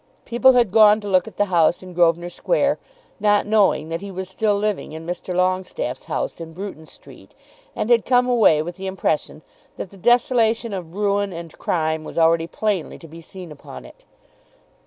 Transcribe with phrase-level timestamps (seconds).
[0.25, 2.79] People had gone to look at the house in Grosvenor Square,
[3.19, 5.31] not knowing that he was still living in Mr.
[5.31, 7.35] Longestaffe's house in Bruton Street,
[7.75, 9.43] and had come away with the impression
[9.77, 14.03] that the desolation of ruin and crime was already plainly to be seen upon it.